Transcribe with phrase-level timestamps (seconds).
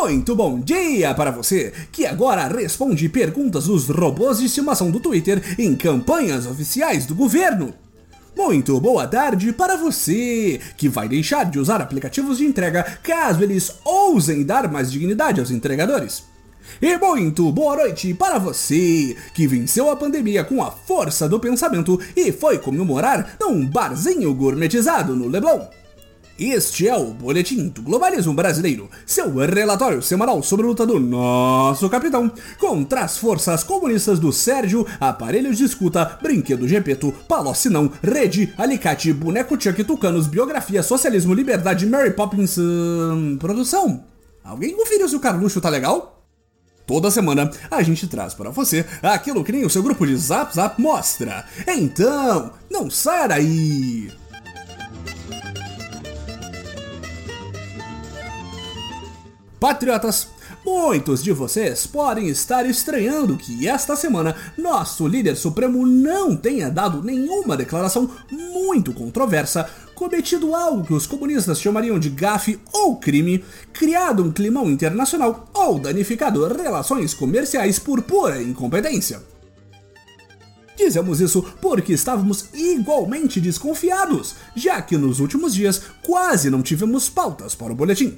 [0.00, 5.42] Muito bom dia para você que agora responde perguntas dos robôs de estimação do Twitter
[5.58, 7.74] em campanhas oficiais do governo.
[8.36, 13.74] Muito boa tarde para você que vai deixar de usar aplicativos de entrega caso eles
[13.84, 16.22] ousem dar mais dignidade aos entregadores.
[16.80, 22.00] E muito boa noite para você que venceu a pandemia com a força do pensamento
[22.14, 25.66] e foi comemorar num barzinho gourmetizado no Leblon.
[26.38, 31.90] Este é o Boletim do Globalismo Brasileiro, seu relatório semanal sobre a luta do nosso
[31.90, 37.68] capitão contra as forças comunistas do Sérgio, aparelhos de escuta, brinquedo Gepeto, Palocci
[38.00, 42.56] Rede, Alicate, Boneco Chuck, Tucanos, Biografia, Socialismo, Liberdade, Mary Poppins...
[42.56, 44.04] Hum, produção?
[44.44, 46.24] Alguém conferiu se o Carluxo tá legal?
[46.86, 50.54] Toda semana a gente traz para você aquilo que nem o seu grupo de Zap
[50.54, 51.44] Zap mostra.
[51.66, 54.17] Então, não saia daí!
[59.60, 60.28] Patriotas,
[60.64, 67.02] muitos de vocês podem estar estranhando que esta semana nosso líder supremo não tenha dado
[67.02, 74.22] nenhuma declaração muito controversa, cometido algo que os comunistas chamariam de gafe ou crime, criado
[74.22, 79.20] um climão internacional ou danificado relações comerciais por pura incompetência.
[80.76, 87.56] Dizemos isso porque estávamos igualmente desconfiados, já que nos últimos dias quase não tivemos pautas
[87.56, 88.16] para o boletim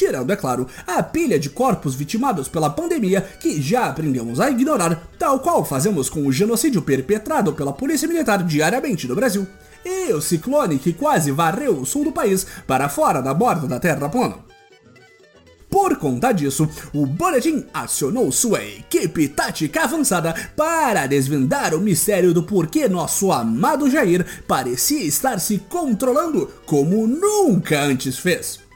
[0.00, 5.10] tirando, é claro, a pilha de corpos vitimados pela pandemia que já aprendemos a ignorar,
[5.18, 9.46] tal qual fazemos com o genocídio perpetrado pela Polícia Militar diariamente no Brasil,
[9.84, 13.78] e o ciclone que quase varreu o sul do país para fora da borda da
[13.78, 14.36] Terra plana.
[15.68, 22.42] Por conta disso, o Boletim acionou sua equipe tática avançada para desvendar o mistério do
[22.42, 28.69] porquê nosso amado Jair parecia estar se controlando como nunca antes fez.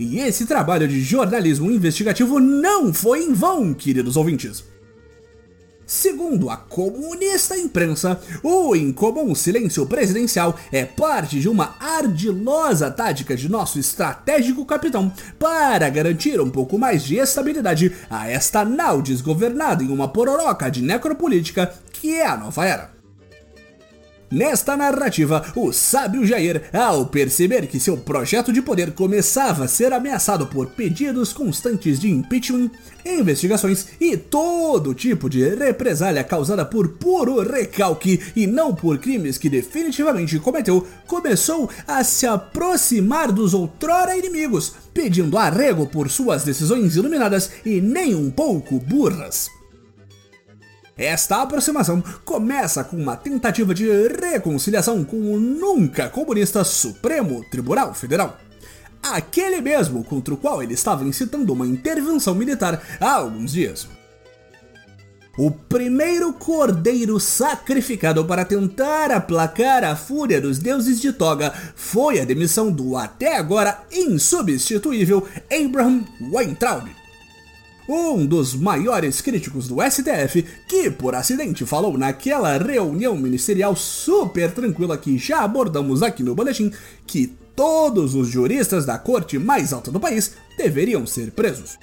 [0.00, 4.64] E esse trabalho de jornalismo investigativo não foi em vão, queridos ouvintes.
[5.84, 13.50] Segundo a comunista imprensa, o incomum silêncio presidencial é parte de uma ardilosa tática de
[13.50, 19.90] nosso estratégico capitão para garantir um pouco mais de estabilidade a esta nau desgovernada em
[19.90, 22.99] uma pororoca de necropolítica que é a nova era.
[24.30, 29.92] Nesta narrativa, o sábio Jair, ao perceber que seu projeto de poder começava a ser
[29.92, 32.70] ameaçado por pedidos constantes de impeachment,
[33.04, 39.48] investigações e todo tipo de represália causada por puro recalque e não por crimes que
[39.48, 47.50] definitivamente cometeu, começou a se aproximar dos outrora inimigos, pedindo arrego por suas decisões iluminadas
[47.66, 49.59] e nem um pouco burras.
[51.00, 58.36] Esta aproximação começa com uma tentativa de reconciliação com o nunca comunista Supremo Tribunal Federal.
[59.02, 63.88] Aquele mesmo contra o qual ele estava incitando uma intervenção militar há alguns dias.
[65.38, 72.26] O primeiro cordeiro sacrificado para tentar aplacar a fúria dos deuses de Toga foi a
[72.26, 76.99] demissão do até agora insubstituível Abraham Weintraub
[77.92, 84.96] um dos maiores críticos do STF, que por acidente falou naquela reunião ministerial super tranquila
[84.96, 86.72] que já abordamos aqui no boletim,
[87.06, 91.78] que todos os juristas da corte mais alta do país deveriam ser presos.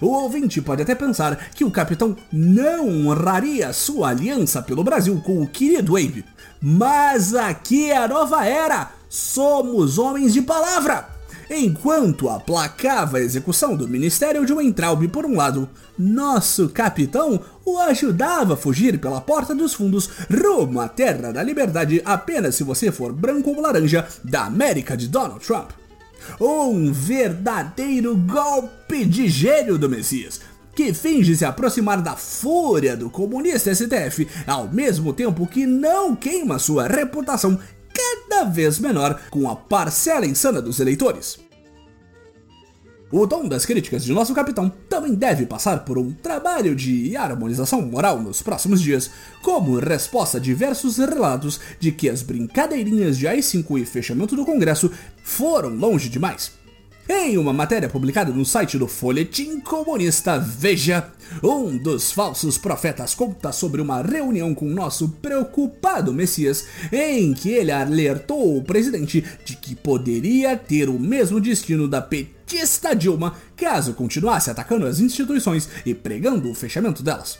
[0.00, 5.42] O ouvinte pode até pensar que o capitão não honraria sua aliança pelo Brasil com
[5.42, 6.22] o querido Abe,
[6.60, 8.90] mas aqui é a nova era!
[9.08, 11.15] Somos homens de palavra!
[11.48, 18.54] Enquanto aplacava a execução do Ministério de Weintraub por um lado, nosso capitão o ajudava
[18.54, 23.12] a fugir pela porta dos fundos rumo à Terra da Liberdade apenas se você for
[23.12, 25.70] branco ou laranja da América de Donald Trump.
[26.40, 30.40] Um verdadeiro golpe de gênio do Messias,
[30.74, 36.58] que finge se aproximar da fúria do comunista STF, ao mesmo tempo que não queima
[36.58, 37.56] sua reputação
[37.94, 41.45] cada vez menor com a parcela insana dos eleitores.
[43.10, 47.80] O tom das críticas de nosso capitão também deve passar por um trabalho de harmonização
[47.80, 49.10] moral nos próximos dias,
[49.42, 54.90] como resposta a diversos relatos de que as brincadeirinhas de AI-5 e fechamento do Congresso
[55.22, 56.65] foram longe demais.
[57.08, 61.08] Em uma matéria publicada no site do Folhetim Comunista Veja,
[61.40, 67.70] um dos falsos profetas conta sobre uma reunião com nosso preocupado Messias, em que ele
[67.70, 74.50] alertou o presidente de que poderia ter o mesmo destino da petista Dilma caso continuasse
[74.50, 77.38] atacando as instituições e pregando o fechamento delas.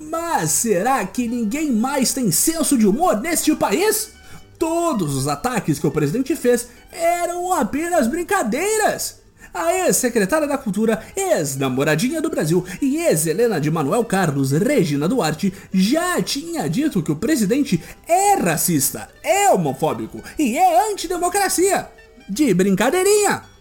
[0.00, 4.17] Mas será que ninguém mais tem senso de humor neste país?
[4.58, 9.20] Todos os ataques que o presidente fez eram apenas brincadeiras.
[9.52, 16.20] A ex-secretária da Cultura, ex-namoradinha do Brasil e ex-Helena de Manuel Carlos Regina Duarte já
[16.20, 21.88] tinha dito que o presidente é racista, é homofóbico e é antidemocracia.
[22.28, 23.57] De brincadeirinha!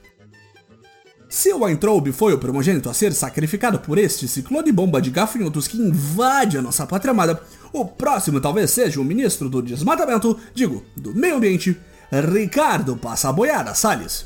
[1.48, 5.66] Se o Weintraub foi o primogênito a ser sacrificado por este ciclone bomba de gafanhotos
[5.66, 7.42] que invade a nossa pátria amada,
[7.72, 11.80] o próximo talvez seja o ministro do desmatamento, digo, do meio ambiente,
[12.12, 14.26] Ricardo Passaboiada Salles.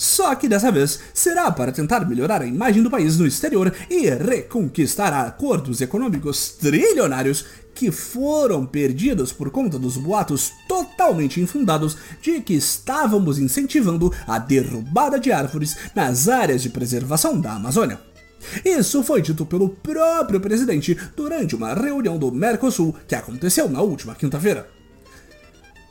[0.00, 4.08] Só que dessa vez será para tentar melhorar a imagem do país no exterior e
[4.08, 7.44] reconquistar acordos econômicos trilionários
[7.74, 15.20] que foram perdidos por conta dos boatos totalmente infundados de que estávamos incentivando a derrubada
[15.20, 18.00] de árvores nas áreas de preservação da Amazônia.
[18.64, 24.14] Isso foi dito pelo próprio presidente durante uma reunião do Mercosul que aconteceu na última
[24.14, 24.79] quinta-feira.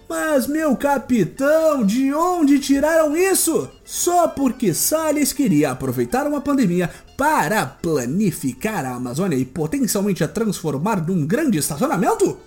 [0.10, 3.70] Mas, meu capitão, de onde tiraram isso?
[3.86, 11.06] Só porque Salles queria aproveitar uma pandemia para planificar a Amazônia e potencialmente a transformar
[11.06, 12.40] num grande estacionamento?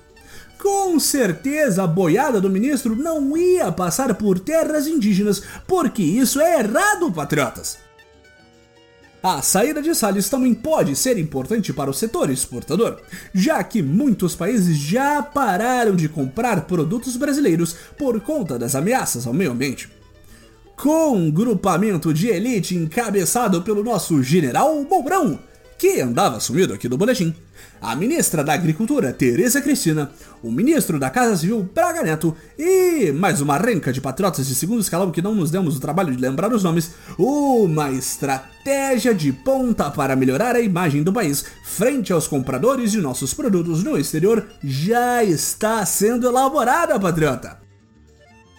[0.61, 6.59] Com certeza a boiada do ministro não ia passar por terras indígenas, porque isso é
[6.59, 7.79] errado, patriotas!
[9.23, 13.01] A saída de Salles também pode ser importante para o setor exportador,
[13.33, 19.33] já que muitos países já pararam de comprar produtos brasileiros por conta das ameaças ao
[19.33, 19.89] meio ambiente.
[20.77, 25.39] Com um grupamento de elite encabeçado pelo nosso general Mourão,
[25.83, 27.35] que andava sumido aqui do boletim,
[27.81, 33.41] a ministra da Agricultura, Tereza Cristina, o ministro da Casa Civil, Braga Neto, e mais
[33.41, 36.53] uma renca de patriotas de segundo escalão que não nos demos o trabalho de lembrar
[36.53, 42.93] os nomes, uma estratégia de ponta para melhorar a imagem do país frente aos compradores
[42.93, 47.62] de nossos produtos no exterior já está sendo elaborada, patriota.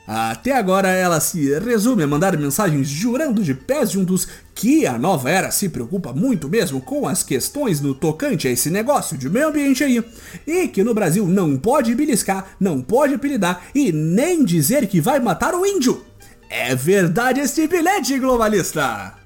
[0.05, 5.29] Até agora ela se resume a mandar mensagens jurando de pés juntos que a nova
[5.29, 9.47] era se preocupa muito mesmo com as questões no tocante a esse negócio de meio
[9.47, 10.03] ambiente aí,
[10.45, 15.19] e que no Brasil não pode beliscar, não pode apelidar e nem dizer que vai
[15.19, 16.03] matar o índio.
[16.49, 19.22] É verdade este bilhete, globalista!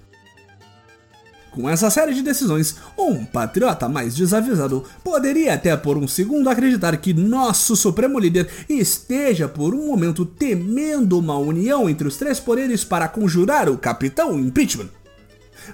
[1.57, 6.95] Com essa série de decisões, um patriota mais desavisado poderia até por um segundo acreditar
[6.97, 12.83] que nosso supremo líder esteja por um momento temendo uma união entre os três poderes
[12.83, 14.89] para conjurar o capitão impeachment.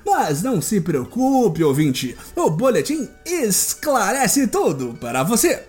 [0.06, 5.64] Mas não se preocupe, ouvinte, o boletim esclarece tudo para você.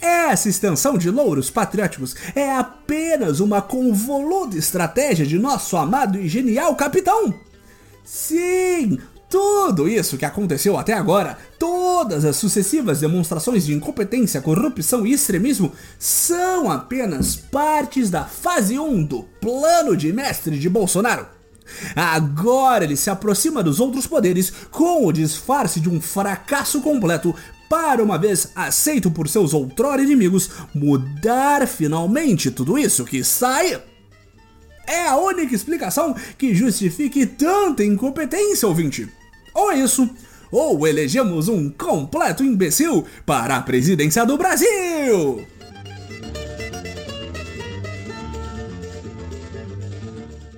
[0.00, 6.74] Essa extensão de louros patrióticos é apenas uma convoluta estratégia de nosso amado e genial
[6.74, 7.34] capitão
[8.12, 8.98] Sim!
[9.28, 15.70] Tudo isso que aconteceu até agora, todas as sucessivas demonstrações de incompetência, corrupção e extremismo,
[15.96, 21.24] são apenas partes da fase 1 do plano de mestre de Bolsonaro.
[21.94, 27.32] Agora ele se aproxima dos outros poderes com o disfarce de um fracasso completo
[27.68, 33.80] para uma vez aceito por seus outrora inimigos mudar finalmente tudo isso que sai
[34.90, 39.08] é a única explicação que justifique tanta incompetência, ouvinte.
[39.54, 40.10] Ou isso,
[40.50, 45.46] ou elegemos um completo imbecil para a presidência do Brasil!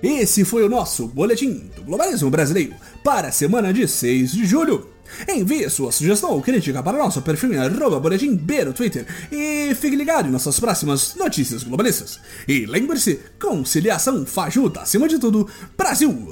[0.03, 4.92] Esse foi o nosso Boletim do Globalismo Brasileiro para a semana de 6 de julho.
[5.29, 9.75] Envie sua sugestão ou crítica para nosso perfil em arroba boletim B no Twitter e
[9.75, 12.19] fique ligado em nossas próximas notícias globalistas.
[12.47, 16.29] E lembre-se, conciliação fajuta acima de tudo, Brasil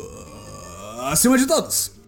[1.11, 2.00] acima de todos!